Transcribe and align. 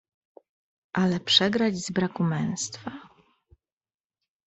"Ale 0.93 1.19
przegrać 1.19 1.77
z 1.77 1.89
braku 1.91 2.23
męstwa?!" 2.23 2.91